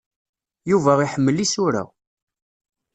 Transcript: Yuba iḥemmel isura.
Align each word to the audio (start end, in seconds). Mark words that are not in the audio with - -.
Yuba 0.69 0.93
iḥemmel 0.99 1.37
isura. 1.45 1.83